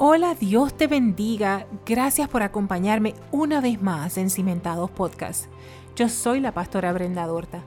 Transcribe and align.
Hola, 0.00 0.36
Dios 0.36 0.76
te 0.76 0.86
bendiga. 0.86 1.66
Gracias 1.84 2.28
por 2.28 2.44
acompañarme 2.44 3.16
una 3.32 3.60
vez 3.60 3.82
más 3.82 4.16
en 4.16 4.30
Cimentados 4.30 4.92
Podcast. 4.92 5.46
Yo 5.96 6.08
soy 6.08 6.38
la 6.38 6.52
pastora 6.52 6.92
Brenda 6.92 7.26
Dorta 7.26 7.64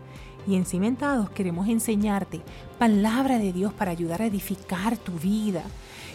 y 0.48 0.56
en 0.56 0.66
Cimentados 0.66 1.30
queremos 1.32 1.68
enseñarte 1.68 2.40
palabra 2.80 3.38
de 3.38 3.52
Dios 3.52 3.74
para 3.74 3.92
ayudar 3.92 4.22
a 4.22 4.28
edificar 4.28 4.96
tu 4.96 5.12
vida 5.12 5.62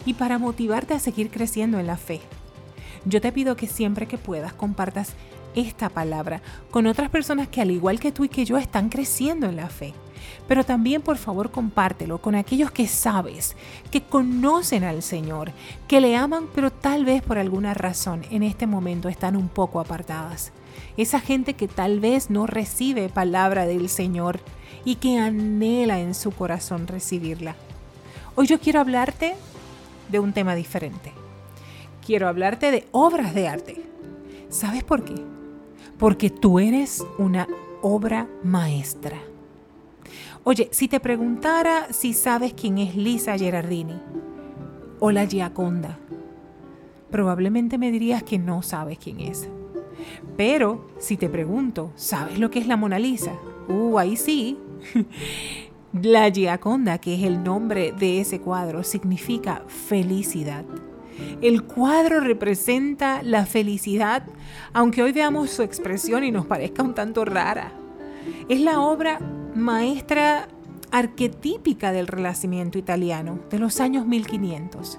y 0.07 0.15
para 0.15 0.39
motivarte 0.39 0.95
a 0.95 1.01
seguir 1.01 1.31
creciendo 1.31 1.79
en 1.79 1.87
la 1.87 1.99
fe. 1.99 2.23
Yo 3.05 3.21
te 3.21 3.31
pido 3.31 3.55
que 3.55 3.67
siempre 3.67 4.09
que 4.09 4.17
puedas 4.17 4.55
compartas 4.55 5.13
esta 5.55 5.91
palabra 5.91 6.41
con 6.71 6.87
otras 6.87 7.11
personas 7.11 7.49
que 7.49 7.61
al 7.61 7.71
igual 7.71 8.01
que 8.01 8.11
tú 8.11 8.25
y 8.25 8.31
que 8.31 8.47
yo 8.47 8.57
están 8.57 8.89
creciendo 8.89 9.49
en 9.49 9.57
la 9.57 9.69
fe 9.69 9.93
pero 10.49 10.65
también 10.65 11.03
por 11.03 11.17
favor 11.17 11.51
compártelo 11.51 12.19
con 12.19 12.35
aquellos 12.35 12.71
que 12.71 12.87
sabes, 12.87 13.57
que 13.91 14.03
conocen 14.03 14.85
al 14.85 15.03
Señor, 15.03 15.53
que 15.89 16.01
le 16.01 16.17
aman, 16.17 16.47
pero 16.55 16.71
tal 16.71 17.05
vez 17.05 17.23
por 17.23 17.39
alguna 17.39 17.75
razón 17.75 18.23
en 18.31 18.43
este 18.43 18.67
momento 18.67 19.09
están 19.09 19.37
un 19.37 19.49
poco 19.49 19.81
apartadas. 19.81 20.53
Esa 20.97 21.21
gente 21.21 21.55
que 21.55 21.69
tal 21.69 22.01
vez 22.01 22.31
no 22.31 22.47
recibe 22.47 23.09
palabra 23.09 23.67
del 23.67 23.89
Señor 23.89 24.41
y 24.85 24.97
que 24.97 25.19
anhela 25.19 26.01
en 26.01 26.15
su 26.15 26.31
corazón 26.31 26.87
recibirla. 26.87 27.57
Hoy 28.35 28.47
yo 28.47 28.61
quiero 28.61 28.81
hablarte 28.81 29.35
de 30.09 30.19
un 30.19 30.33
tema 30.33 30.55
diferente. 30.55 31.13
Quiero 32.05 32.29
hablarte 32.29 32.71
de 32.71 32.87
obras 32.93 33.35
de 33.35 33.49
arte. 33.49 33.83
¿Sabes 34.49 34.85
por 34.85 35.05
qué? 35.05 35.15
Porque 35.99 36.31
tú 36.31 36.61
eres 36.61 37.05
una 37.19 37.49
obra 37.83 38.29
maestra. 38.45 39.19
Oye, 40.45 40.69
si 40.73 40.89
te 40.89 41.01
preguntara 41.01 41.93
si 41.93 42.13
sabes 42.13 42.55
quién 42.55 42.79
es 42.79 42.95
Lisa 42.97 43.37
Gerardini 43.37 44.01
o 45.01 45.11
la 45.11 45.25
Giaconda, 45.25 45.99
probablemente 47.11 47.79
me 47.79 47.91
dirías 47.91 48.23
que 48.23 48.39
no 48.39 48.63
sabes 48.63 48.99
quién 48.99 49.21
es. 49.21 49.49
Pero 50.37 50.89
si 50.99 51.17
te 51.17 51.29
pregunto, 51.29 51.93
¿sabes 51.97 52.39
lo 52.39 52.51
que 52.51 52.59
es 52.59 52.67
la 52.67 52.77
Mona 52.77 52.99
Lisa? 52.99 53.33
Uh, 53.69 53.99
ahí 53.99 54.17
sí. 54.17 54.59
La 56.03 56.29
Giaconda, 56.29 56.99
que 56.99 57.15
es 57.15 57.23
el 57.23 57.43
nombre 57.43 57.95
de 57.99 58.21
ese 58.21 58.39
cuadro, 58.39 58.83
significa 58.83 59.63
felicidad. 59.67 60.67
El 61.41 61.63
cuadro 61.63 62.21
representa 62.21 63.23
la 63.23 63.47
felicidad, 63.47 64.25
aunque 64.75 65.03
hoy 65.03 65.13
veamos 65.13 65.49
su 65.49 65.63
expresión 65.63 66.23
y 66.25 66.31
nos 66.31 66.45
parezca 66.45 66.83
un 66.83 66.95
tanto 66.95 67.25
rara. 67.25 67.73
Es 68.49 68.61
la 68.61 68.81
obra 68.81 69.21
maestra 69.57 70.49
arquetípica 70.91 71.93
del 71.93 72.07
Renacimiento 72.07 72.79
italiano 72.79 73.41
de 73.51 73.59
los 73.59 73.81
años 73.81 74.07
1500 74.07 74.99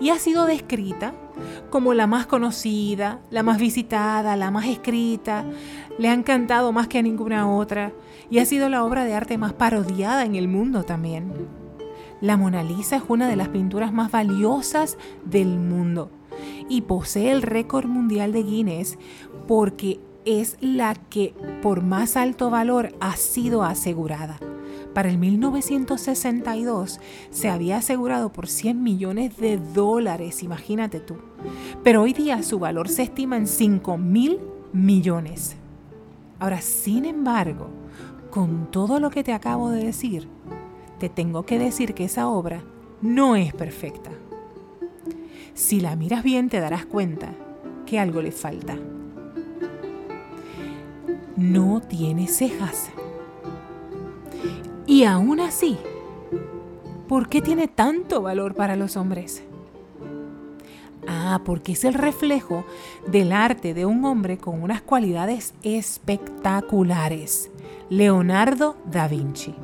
y 0.00 0.10
ha 0.10 0.18
sido 0.18 0.46
descrita 0.46 1.14
como 1.70 1.94
la 1.94 2.06
más 2.06 2.26
conocida, 2.26 3.20
la 3.30 3.42
más 3.42 3.58
visitada, 3.58 4.36
la 4.36 4.50
más 4.50 4.66
escrita, 4.66 5.44
le 5.98 6.08
ha 6.08 6.14
encantado 6.14 6.72
más 6.72 6.88
que 6.88 6.98
a 6.98 7.02
ninguna 7.02 7.50
otra. 7.50 7.92
Y 8.30 8.38
ha 8.38 8.44
sido 8.44 8.68
la 8.68 8.84
obra 8.84 9.04
de 9.04 9.14
arte 9.14 9.38
más 9.38 9.52
parodiada 9.52 10.24
en 10.24 10.34
el 10.34 10.48
mundo 10.48 10.84
también. 10.84 11.32
La 12.20 12.36
Mona 12.36 12.62
Lisa 12.62 12.96
es 12.96 13.02
una 13.08 13.28
de 13.28 13.36
las 13.36 13.48
pinturas 13.48 13.92
más 13.92 14.10
valiosas 14.10 14.96
del 15.24 15.58
mundo. 15.58 16.10
Y 16.68 16.82
posee 16.82 17.30
el 17.30 17.42
récord 17.42 17.86
mundial 17.86 18.32
de 18.32 18.42
Guinness 18.42 18.98
porque 19.46 20.00
es 20.24 20.56
la 20.60 20.94
que 20.94 21.34
por 21.62 21.82
más 21.82 22.16
alto 22.16 22.50
valor 22.50 22.94
ha 23.00 23.16
sido 23.16 23.62
asegurada. 23.62 24.38
Para 24.94 25.08
el 25.08 25.18
1962 25.18 27.00
se 27.30 27.48
había 27.48 27.78
asegurado 27.78 28.32
por 28.32 28.46
100 28.46 28.82
millones 28.82 29.36
de 29.38 29.56
dólares, 29.58 30.42
imagínate 30.42 31.00
tú. 31.00 31.16
Pero 31.82 32.02
hoy 32.02 32.12
día 32.12 32.42
su 32.42 32.58
valor 32.58 32.88
se 32.88 33.02
estima 33.02 33.36
en 33.36 33.46
5 33.46 33.96
mil 33.98 34.38
millones. 34.72 35.56
Ahora, 36.38 36.60
sin 36.60 37.04
embargo, 37.04 37.68
con 38.30 38.70
todo 38.70 39.00
lo 39.00 39.10
que 39.10 39.24
te 39.24 39.32
acabo 39.32 39.70
de 39.70 39.84
decir, 39.84 40.28
te 40.98 41.08
tengo 41.08 41.44
que 41.44 41.58
decir 41.58 41.94
que 41.94 42.04
esa 42.04 42.28
obra 42.28 42.62
no 43.00 43.36
es 43.36 43.54
perfecta. 43.54 44.10
Si 45.54 45.80
la 45.80 45.96
miras 45.96 46.22
bien 46.22 46.48
te 46.48 46.60
darás 46.60 46.86
cuenta 46.86 47.34
que 47.86 47.98
algo 47.98 48.22
le 48.22 48.32
falta 48.32 48.78
no 51.42 51.80
tiene 51.80 52.28
cejas. 52.28 52.90
Y 54.86 55.04
aún 55.04 55.40
así, 55.40 55.76
¿por 57.08 57.28
qué 57.28 57.42
tiene 57.42 57.68
tanto 57.68 58.22
valor 58.22 58.54
para 58.54 58.76
los 58.76 58.96
hombres? 58.96 59.42
Ah, 61.08 61.40
porque 61.44 61.72
es 61.72 61.84
el 61.84 61.94
reflejo 61.94 62.64
del 63.08 63.32
arte 63.32 63.74
de 63.74 63.86
un 63.86 64.04
hombre 64.04 64.38
con 64.38 64.62
unas 64.62 64.82
cualidades 64.82 65.54
espectaculares, 65.62 67.50
Leonardo 67.90 68.76
da 68.86 69.08
Vinci. 69.08 69.54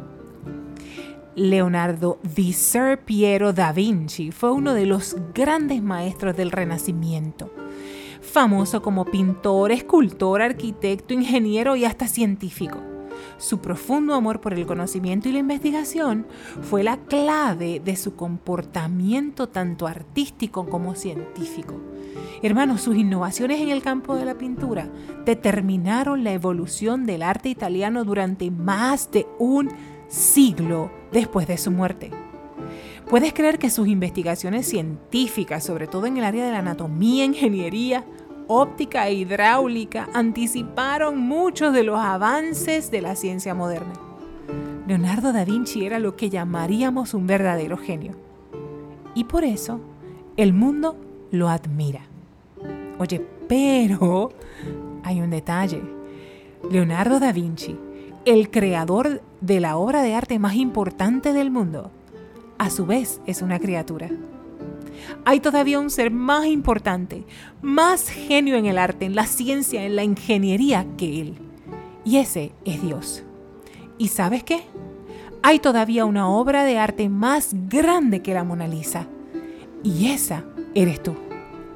Leonardo 1.36 2.18
di 2.34 2.52
Ser 2.52 2.98
Piero 2.98 3.52
da 3.52 3.72
Vinci 3.72 4.32
fue 4.32 4.50
uno 4.50 4.74
de 4.74 4.86
los 4.86 5.16
grandes 5.32 5.80
maestros 5.80 6.36
del 6.36 6.50
Renacimiento 6.50 7.52
famoso 8.28 8.82
como 8.82 9.04
pintor, 9.04 9.72
escultor, 9.72 10.42
arquitecto, 10.42 11.14
ingeniero 11.14 11.76
y 11.76 11.84
hasta 11.84 12.06
científico. 12.06 12.78
Su 13.38 13.58
profundo 13.60 14.14
amor 14.14 14.40
por 14.40 14.54
el 14.54 14.66
conocimiento 14.66 15.28
y 15.28 15.32
la 15.32 15.38
investigación 15.38 16.26
fue 16.62 16.82
la 16.82 16.96
clave 16.96 17.80
de 17.84 17.96
su 17.96 18.16
comportamiento 18.16 19.48
tanto 19.48 19.86
artístico 19.86 20.68
como 20.68 20.94
científico. 20.94 21.80
Hermanos, 22.42 22.82
sus 22.82 22.96
innovaciones 22.96 23.60
en 23.60 23.70
el 23.70 23.82
campo 23.82 24.14
de 24.14 24.24
la 24.24 24.36
pintura 24.36 24.88
determinaron 25.24 26.24
la 26.24 26.32
evolución 26.32 27.06
del 27.06 27.22
arte 27.22 27.48
italiano 27.48 28.04
durante 28.04 28.50
más 28.50 29.10
de 29.10 29.26
un 29.38 29.70
siglo 30.08 30.90
después 31.12 31.46
de 31.46 31.58
su 31.58 31.70
muerte. 31.70 32.27
¿Puedes 33.08 33.32
creer 33.32 33.58
que 33.58 33.70
sus 33.70 33.88
investigaciones 33.88 34.68
científicas, 34.68 35.64
sobre 35.64 35.86
todo 35.86 36.04
en 36.04 36.18
el 36.18 36.24
área 36.24 36.44
de 36.44 36.52
la 36.52 36.58
anatomía, 36.58 37.24
ingeniería, 37.24 38.04
óptica 38.48 39.08
e 39.08 39.14
hidráulica, 39.14 40.10
anticiparon 40.12 41.18
muchos 41.18 41.72
de 41.72 41.84
los 41.84 41.98
avances 41.98 42.90
de 42.90 43.00
la 43.00 43.16
ciencia 43.16 43.54
moderna? 43.54 43.94
Leonardo 44.86 45.32
da 45.32 45.46
Vinci 45.46 45.86
era 45.86 45.98
lo 45.98 46.16
que 46.16 46.28
llamaríamos 46.28 47.14
un 47.14 47.26
verdadero 47.26 47.78
genio. 47.78 48.12
Y 49.14 49.24
por 49.24 49.42
eso 49.42 49.80
el 50.36 50.52
mundo 50.52 50.94
lo 51.30 51.48
admira. 51.48 52.02
Oye, 52.98 53.26
pero 53.48 54.32
hay 55.02 55.22
un 55.22 55.30
detalle. 55.30 55.82
Leonardo 56.70 57.20
da 57.20 57.32
Vinci, 57.32 57.74
el 58.26 58.50
creador 58.50 59.22
de 59.40 59.60
la 59.60 59.78
obra 59.78 60.02
de 60.02 60.14
arte 60.14 60.38
más 60.38 60.56
importante 60.56 61.32
del 61.32 61.50
mundo, 61.50 61.90
a 62.58 62.70
su 62.70 62.86
vez 62.86 63.20
es 63.26 63.42
una 63.42 63.58
criatura. 63.58 64.10
Hay 65.24 65.40
todavía 65.40 65.78
un 65.78 65.90
ser 65.90 66.10
más 66.10 66.46
importante, 66.46 67.24
más 67.62 68.08
genio 68.08 68.56
en 68.56 68.66
el 68.66 68.78
arte, 68.78 69.06
en 69.06 69.14
la 69.14 69.26
ciencia, 69.26 69.84
en 69.84 69.96
la 69.96 70.04
ingeniería 70.04 70.86
que 70.96 71.20
él. 71.20 71.34
Y 72.04 72.16
ese 72.16 72.52
es 72.64 72.82
Dios. 72.82 73.22
¿Y 73.96 74.08
sabes 74.08 74.44
qué? 74.44 74.62
Hay 75.42 75.60
todavía 75.60 76.04
una 76.04 76.28
obra 76.28 76.64
de 76.64 76.78
arte 76.78 77.08
más 77.08 77.50
grande 77.68 78.22
que 78.22 78.34
la 78.34 78.44
Mona 78.44 78.66
Lisa. 78.66 79.06
Y 79.84 80.08
esa 80.08 80.44
eres 80.74 81.02
tú. 81.02 81.14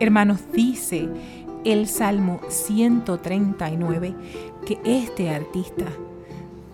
Hermanos, 0.00 0.41
dice 0.53 1.09
el 1.64 1.87
Salmo 1.87 2.41
139 2.49 4.14
que 4.66 4.81
este 4.84 5.31
artista 5.31 5.87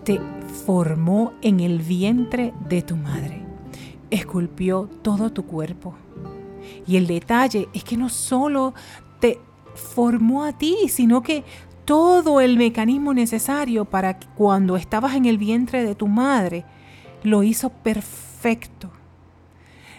te 0.03 0.19
formó 0.65 1.33
en 1.41 1.59
el 1.59 1.79
vientre 1.79 2.53
de 2.67 2.81
tu 2.81 2.95
madre 2.95 3.38
esculpió 4.11 4.89
todo 5.01 5.31
tu 5.31 5.45
cuerpo. 5.45 5.95
Y 6.85 6.97
el 6.97 7.07
detalle 7.07 7.69
es 7.73 7.83
que 7.83 7.97
no 7.97 8.09
solo 8.09 8.73
te 9.19 9.39
formó 9.75 10.43
a 10.43 10.53
ti, 10.53 10.87
sino 10.87 11.21
que 11.21 11.43
todo 11.85 12.41
el 12.41 12.57
mecanismo 12.57 13.13
necesario 13.13 13.85
para 13.85 14.19
que 14.19 14.27
cuando 14.35 14.75
estabas 14.75 15.15
en 15.15 15.25
el 15.25 15.37
vientre 15.37 15.83
de 15.83 15.95
tu 15.95 16.07
madre 16.07 16.65
lo 17.23 17.43
hizo 17.43 17.69
perfecto. 17.69 18.91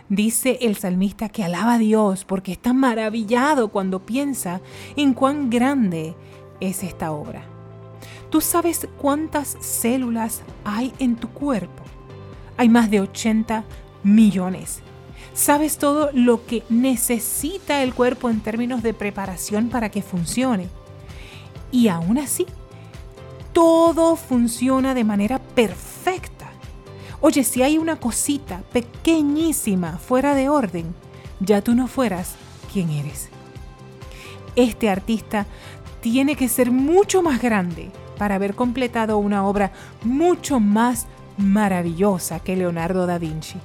Dice 0.09 0.59
el 0.63 0.77
salmista 0.77 1.29
que 1.29 1.45
alaba 1.45 1.75
a 1.75 1.79
Dios 1.79 2.25
porque 2.25 2.53
está 2.53 2.73
maravillado 2.73 3.69
cuando 3.69 4.07
piensa 4.07 4.61
en 4.97 5.15
cuán 5.15 5.51
grande 5.51 6.15
es 6.61 6.83
esta 6.83 7.13
obra. 7.13 7.45
¿Tú 8.31 8.41
sabes 8.41 8.89
cuántas 9.01 9.57
células 9.61 10.43
hay 10.65 10.93
en 10.99 11.17
tu 11.17 11.29
cuerpo? 11.29 11.83
Hay 12.57 12.69
más 12.69 12.91
de 12.91 13.01
80 13.01 13.65
millones. 14.03 14.81
Sabes 15.33 15.79
todo 15.79 16.11
lo 16.13 16.45
que 16.45 16.65
necesita 16.69 17.83
el 17.83 17.95
cuerpo 17.95 18.31
en 18.31 18.41
términos 18.41 18.83
de 18.83 18.95
preparación 18.95 19.69
para 19.69 19.91
que 19.91 20.03
funcione. 20.03 20.69
Y 21.71 21.89
aún 21.89 22.19
así, 22.19 22.47
todo 23.53 24.17
funciona 24.17 24.95
de 24.95 25.05
manera 25.05 25.39
perfecta. 25.39 26.51
Oye, 27.21 27.45
si 27.45 27.63
hay 27.63 27.79
una 27.79 27.97
cosita 27.97 28.63
pequeñísima 28.73 29.99
fuera 29.99 30.35
de 30.35 30.49
orden, 30.49 30.95
ya 31.39 31.63
tú 31.63 31.75
no 31.75 31.87
fueras 31.87 32.35
quien 32.73 32.91
eres. 32.91 33.29
Este 34.57 34.89
artista 34.89 35.47
tiene 36.01 36.35
que 36.35 36.49
ser 36.49 36.71
mucho 36.71 37.23
más 37.23 37.41
grande 37.41 37.91
para 38.19 38.35
haber 38.35 38.55
completado 38.55 39.19
una 39.19 39.47
obra 39.47 39.73
mucho 40.03 40.61
más 40.61 41.07
maravillosa 41.37 42.41
que 42.41 42.57
Leonardo 42.57 43.07
da 43.07 43.19
Vinci. 43.19 43.59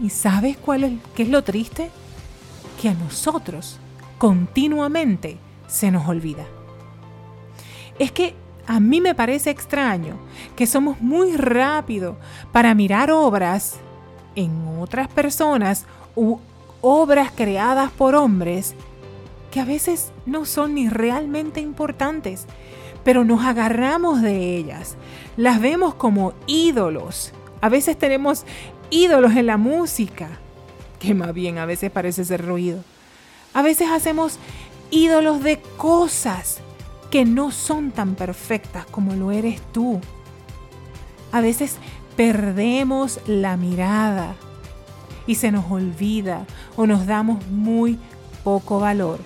¿Y 0.00 0.10
sabes 0.10 0.56
cuál 0.56 0.84
es, 0.84 0.92
qué 1.14 1.22
es 1.22 1.28
lo 1.28 1.42
triste? 1.42 1.90
Que 2.80 2.88
a 2.88 2.94
nosotros 2.94 3.78
continuamente 4.18 5.38
se 5.66 5.90
nos 5.90 6.08
olvida. 6.08 6.44
Es 7.98 8.12
que 8.12 8.34
a 8.66 8.80
mí 8.80 9.00
me 9.00 9.14
parece 9.14 9.50
extraño 9.50 10.16
que 10.56 10.66
somos 10.66 11.00
muy 11.00 11.36
rápidos 11.36 12.16
para 12.52 12.74
mirar 12.74 13.10
obras 13.10 13.76
en 14.34 14.78
otras 14.80 15.08
personas 15.08 15.86
u 16.16 16.38
obras 16.80 17.30
creadas 17.34 17.90
por 17.90 18.14
hombres 18.14 18.74
que 19.50 19.60
a 19.60 19.64
veces 19.64 20.12
no 20.26 20.44
son 20.44 20.74
ni 20.74 20.88
realmente 20.88 21.60
importantes, 21.60 22.46
pero 23.04 23.24
nos 23.24 23.44
agarramos 23.44 24.20
de 24.20 24.56
ellas, 24.56 24.96
las 25.36 25.60
vemos 25.60 25.94
como 25.94 26.32
ídolos. 26.46 27.32
A 27.60 27.68
veces 27.68 27.96
tenemos 27.96 28.44
ídolos 28.90 29.36
en 29.36 29.46
la 29.46 29.56
música, 29.56 30.28
que 30.98 31.14
más 31.14 31.32
bien 31.34 31.58
a 31.58 31.66
veces 31.66 31.90
parece 31.90 32.24
ser 32.24 32.44
ruido. 32.44 32.82
A 33.52 33.62
veces 33.62 33.88
hacemos 33.90 34.38
ídolos 34.90 35.42
de 35.42 35.60
cosas 35.76 36.58
que 37.10 37.24
no 37.24 37.50
son 37.50 37.92
tan 37.92 38.14
perfectas 38.14 38.86
como 38.86 39.14
lo 39.14 39.30
eres 39.30 39.60
tú. 39.72 40.00
A 41.32 41.40
veces 41.40 41.76
perdemos 42.16 43.20
la 43.26 43.56
mirada 43.56 44.34
y 45.26 45.36
se 45.36 45.50
nos 45.50 45.70
olvida 45.70 46.46
o 46.76 46.86
nos 46.86 47.06
damos 47.06 47.46
muy 47.48 47.98
poco 48.42 48.80
valor 48.80 49.20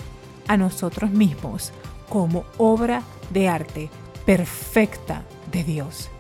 a 0.46 0.56
nosotros 0.56 1.10
mismos 1.10 1.72
como 2.08 2.44
obra 2.56 3.02
de 3.31 3.49
arte 3.49 3.90
perfecta 4.25 5.25
de 5.52 5.64
Dios. 5.64 6.10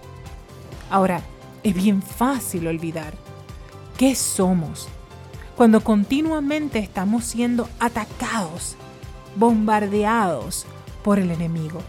Ahora, 0.90 1.22
es 1.62 1.74
bien 1.74 2.02
fácil 2.02 2.66
olvidar 2.66 3.14
qué 3.96 4.14
somos 4.14 4.88
cuando 5.56 5.82
continuamente 5.82 6.78
estamos 6.78 7.24
siendo 7.24 7.68
atacados, 7.80 8.76
bombardeados 9.34 10.66
por 11.02 11.18
el 11.18 11.32
enemigo. 11.32 11.80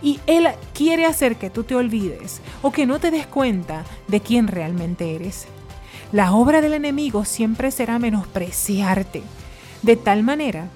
Y 0.00 0.20
Él 0.26 0.48
quiere 0.72 1.04
hacer 1.04 1.36
que 1.36 1.50
tú 1.50 1.64
te 1.64 1.74
olvides 1.74 2.40
o 2.62 2.72
que 2.72 2.86
no 2.86 2.98
te 2.98 3.10
des 3.10 3.26
cuenta 3.26 3.84
de 4.08 4.20
quién 4.20 4.48
realmente 4.48 5.14
eres. 5.14 5.46
La 6.12 6.32
obra 6.32 6.60
del 6.60 6.72
enemigo 6.72 7.24
siempre 7.24 7.70
será 7.70 7.98
menospreciarte, 7.98 9.22
de 9.82 9.96
tal 9.96 10.22
manera 10.22 10.70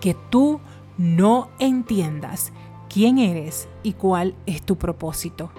que 0.00 0.16
tú 0.30 0.60
no 0.96 1.50
entiendas 1.58 2.52
quién 2.88 3.18
eres 3.18 3.68
y 3.82 3.92
cuál 3.92 4.34
es 4.46 4.62
tu 4.62 4.76
propósito. 4.76 5.50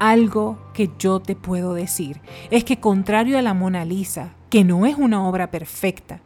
Algo 0.00 0.56
que 0.72 0.90
yo 0.98 1.20
te 1.20 1.36
puedo 1.36 1.74
decir 1.74 2.22
es 2.50 2.64
que 2.64 2.80
contrario 2.80 3.38
a 3.38 3.42
la 3.42 3.52
Mona 3.52 3.84
Lisa, 3.84 4.32
que 4.48 4.64
no 4.64 4.86
es 4.86 4.96
una 4.96 5.28
obra 5.28 5.50
perfecta, 5.50 6.22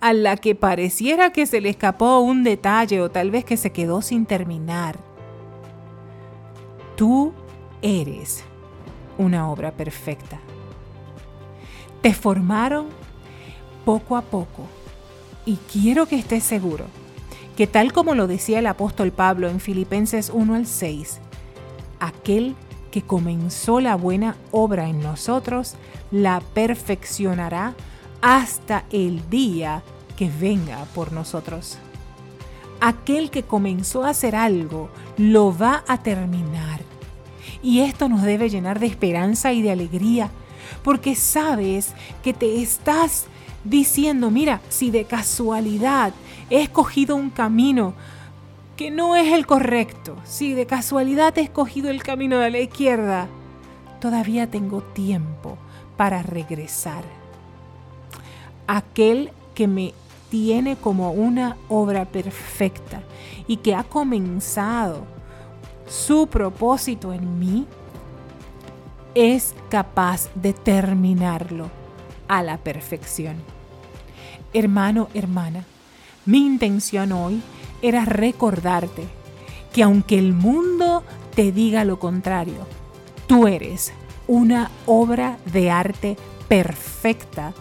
a 0.00 0.12
la 0.12 0.36
que 0.36 0.56
pareciera 0.56 1.30
que 1.30 1.46
se 1.46 1.60
le 1.60 1.68
escapó 1.68 2.18
un 2.18 2.42
detalle 2.42 3.00
o 3.00 3.12
tal 3.12 3.30
vez 3.30 3.44
que 3.44 3.56
se 3.56 3.70
quedó 3.70 4.02
sin 4.02 4.26
terminar, 4.26 4.98
tú 6.96 7.32
eres 7.80 8.42
una 9.18 9.48
obra 9.48 9.70
perfecta. 9.70 10.40
Te 12.00 12.14
formaron 12.14 12.88
poco 13.84 14.16
a 14.16 14.22
poco 14.22 14.66
y 15.46 15.58
quiero 15.72 16.06
que 16.06 16.16
estés 16.16 16.42
seguro 16.42 16.86
que 17.56 17.68
tal 17.68 17.92
como 17.92 18.16
lo 18.16 18.26
decía 18.26 18.58
el 18.58 18.66
apóstol 18.66 19.12
Pablo 19.12 19.48
en 19.48 19.60
Filipenses 19.60 20.28
1 20.34 20.56
al 20.56 20.66
6, 20.66 21.20
aquel 22.00 22.56
que 22.92 23.02
comenzó 23.02 23.80
la 23.80 23.96
buena 23.96 24.36
obra 24.52 24.88
en 24.88 25.00
nosotros, 25.00 25.74
la 26.12 26.40
perfeccionará 26.54 27.74
hasta 28.20 28.84
el 28.90 29.28
día 29.28 29.82
que 30.16 30.30
venga 30.30 30.84
por 30.94 31.10
nosotros. 31.10 31.78
Aquel 32.80 33.30
que 33.30 33.42
comenzó 33.42 34.04
a 34.04 34.10
hacer 34.10 34.36
algo, 34.36 34.90
lo 35.16 35.56
va 35.56 35.82
a 35.88 36.02
terminar. 36.02 36.80
Y 37.62 37.80
esto 37.80 38.08
nos 38.08 38.22
debe 38.22 38.50
llenar 38.50 38.78
de 38.78 38.86
esperanza 38.86 39.52
y 39.52 39.62
de 39.62 39.72
alegría, 39.72 40.30
porque 40.84 41.14
sabes 41.14 41.94
que 42.22 42.32
te 42.32 42.62
estás 42.62 43.26
diciendo, 43.64 44.30
mira, 44.30 44.60
si 44.68 44.90
de 44.90 45.04
casualidad 45.04 46.12
he 46.50 46.62
escogido 46.62 47.16
un 47.16 47.30
camino 47.30 47.94
que 48.76 48.90
no 48.90 49.16
es 49.16 49.32
el 49.32 49.46
correcto, 49.46 50.16
si 50.24 50.54
de 50.54 50.66
casualidad 50.66 51.36
he 51.38 51.42
escogido 51.42 51.90
el 51.90 52.02
camino 52.02 52.38
de 52.38 52.50
la 52.50 52.58
izquierda, 52.60 53.28
todavía 54.00 54.50
tengo 54.50 54.82
tiempo 54.82 55.58
para 55.96 56.22
regresar. 56.22 57.04
Aquel 58.66 59.30
que 59.54 59.68
me 59.68 59.94
tiene 60.30 60.76
como 60.76 61.12
una 61.12 61.56
obra 61.68 62.06
perfecta 62.06 63.02
y 63.46 63.58
que 63.58 63.74
ha 63.74 63.84
comenzado 63.84 65.04
su 65.86 66.26
propósito 66.26 67.12
en 67.12 67.38
mí, 67.38 67.66
es 69.14 69.54
capaz 69.68 70.30
de 70.34 70.54
terminarlo 70.54 71.68
a 72.28 72.42
la 72.42 72.56
perfección. 72.56 73.36
Hermano, 74.54 75.08
hermana, 75.12 75.64
mi 76.24 76.38
intención 76.46 77.12
hoy 77.12 77.42
era 77.82 78.04
recordarte 78.04 79.04
que 79.72 79.82
aunque 79.82 80.18
el 80.18 80.32
mundo 80.32 81.02
te 81.34 81.52
diga 81.52 81.84
lo 81.84 81.98
contrario, 81.98 82.66
tú 83.26 83.46
eres 83.46 83.92
una 84.26 84.70
obra 84.86 85.38
de 85.52 85.70
arte 85.70 86.16
perfecta 86.48 87.54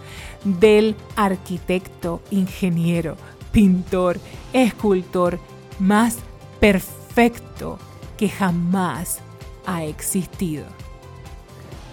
del 0.44 0.96
arquitecto, 1.16 2.22
ingeniero, 2.30 3.18
pintor, 3.52 4.20
escultor 4.54 5.40
más 5.80 6.18
perfecto 6.60 7.80
que 8.18 8.30
jamás 8.30 9.20
ha 9.66 9.84
existido. 9.84 10.66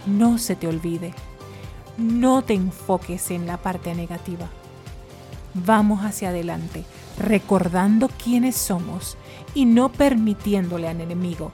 No 0.06 0.38
se 0.38 0.56
te 0.56 0.66
olvide, 0.66 1.14
no 1.96 2.42
te 2.42 2.54
enfoques 2.54 3.30
en 3.30 3.46
la 3.46 3.56
parte 3.58 3.94
negativa 3.94 4.48
vamos 5.66 6.00
hacia 6.00 6.30
adelante, 6.30 6.84
recordando 7.18 8.08
quiénes 8.08 8.56
somos 8.56 9.16
y 9.54 9.66
no 9.66 9.90
permitiéndole 9.90 10.88
al 10.88 11.00
enemigo 11.00 11.52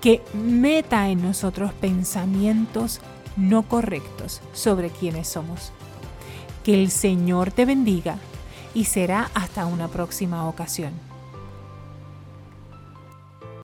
que 0.00 0.22
meta 0.34 1.08
en 1.08 1.22
nosotros 1.22 1.72
pensamientos 1.72 3.00
no 3.36 3.62
correctos 3.62 4.40
sobre 4.52 4.90
quiénes 4.90 5.28
somos. 5.28 5.72
Que 6.64 6.74
el 6.74 6.90
Señor 6.90 7.50
te 7.52 7.64
bendiga 7.64 8.18
y 8.74 8.84
será 8.84 9.30
hasta 9.34 9.66
una 9.66 9.88
próxima 9.88 10.48
ocasión. 10.48 11.05